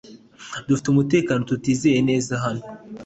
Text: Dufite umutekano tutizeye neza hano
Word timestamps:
Dufite 0.67 0.87
umutekano 0.89 1.39
tutizeye 1.49 1.99
neza 2.09 2.33
hano 2.43 2.63